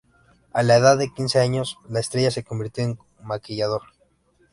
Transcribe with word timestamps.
A 0.51 0.63
la 0.63 0.77
edad 0.77 0.97
de 0.97 1.13
quince 1.13 1.37
años, 1.37 1.77
la 1.87 1.99
estrella 1.99 2.31
se 2.31 2.43
convirtió 2.43 2.83
en 2.85 2.97
maquillador. 3.21 3.83